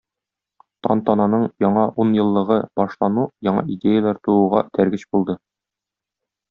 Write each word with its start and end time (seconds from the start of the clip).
Тантананың 0.87 1.43
яңа 1.65 1.83
унъеллыгы 2.05 2.59
башлану 2.81 3.29
яңа 3.51 3.67
идеяләр 3.77 4.23
тууга 4.29 4.67
этәргеч 4.71 5.09
булды. 5.15 5.41